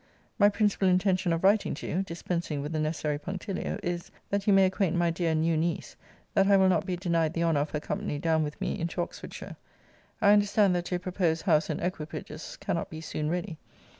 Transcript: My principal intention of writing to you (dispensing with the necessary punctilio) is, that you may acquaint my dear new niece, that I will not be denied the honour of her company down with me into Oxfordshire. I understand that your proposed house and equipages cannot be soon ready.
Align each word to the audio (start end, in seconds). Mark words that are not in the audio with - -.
My 0.39 0.49
principal 0.49 0.87
intention 0.87 1.31
of 1.31 1.43
writing 1.43 1.75
to 1.75 1.85
you 1.87 2.01
(dispensing 2.01 2.63
with 2.63 2.73
the 2.73 2.79
necessary 2.79 3.19
punctilio) 3.19 3.79
is, 3.83 4.09
that 4.31 4.47
you 4.47 4.51
may 4.51 4.65
acquaint 4.65 4.95
my 4.95 5.11
dear 5.11 5.35
new 5.35 5.55
niece, 5.55 5.95
that 6.33 6.47
I 6.47 6.57
will 6.57 6.69
not 6.69 6.87
be 6.87 6.95
denied 6.97 7.33
the 7.35 7.43
honour 7.43 7.59
of 7.59 7.69
her 7.69 7.79
company 7.79 8.17
down 8.17 8.41
with 8.41 8.59
me 8.59 8.79
into 8.79 8.99
Oxfordshire. 9.03 9.57
I 10.19 10.33
understand 10.33 10.73
that 10.75 10.89
your 10.89 10.99
proposed 10.99 11.43
house 11.43 11.69
and 11.69 11.79
equipages 11.79 12.57
cannot 12.59 12.89
be 12.89 12.99
soon 12.99 13.29
ready. 13.29 13.59